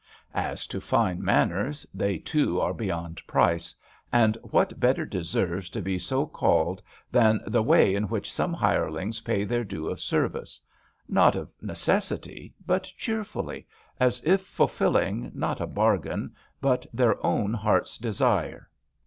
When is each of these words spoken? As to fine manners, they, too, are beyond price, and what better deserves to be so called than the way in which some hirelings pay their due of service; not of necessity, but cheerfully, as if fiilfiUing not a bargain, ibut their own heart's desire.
As 0.33 0.65
to 0.65 0.81
fine 0.81 1.23
manners, 1.23 1.85
they, 1.93 2.17
too, 2.17 2.59
are 2.59 2.73
beyond 2.73 3.21
price, 3.27 3.75
and 4.11 4.35
what 4.41 4.79
better 4.79 5.05
deserves 5.05 5.69
to 5.69 5.79
be 5.83 5.99
so 5.99 6.25
called 6.25 6.81
than 7.11 7.39
the 7.45 7.61
way 7.61 7.93
in 7.93 8.05
which 8.05 8.33
some 8.33 8.51
hirelings 8.51 9.21
pay 9.21 9.43
their 9.43 9.63
due 9.63 9.87
of 9.87 10.01
service; 10.01 10.59
not 11.07 11.35
of 11.35 11.51
necessity, 11.61 12.51
but 12.65 12.91
cheerfully, 12.97 13.67
as 13.99 14.23
if 14.23 14.41
fiilfiUing 14.41 15.35
not 15.35 15.61
a 15.61 15.67
bargain, 15.67 16.33
ibut 16.63 16.87
their 16.91 17.23
own 17.23 17.53
heart's 17.53 17.99
desire. 17.99 18.71